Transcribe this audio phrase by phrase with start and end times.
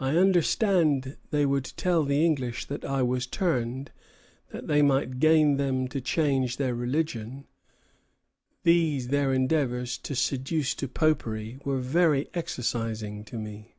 [0.00, 3.92] I understood they would tell the English that I was turned,
[4.50, 7.46] that they might gain them to change their religion.
[8.64, 13.76] These their endeavors to seduce to popery were very exercising to me."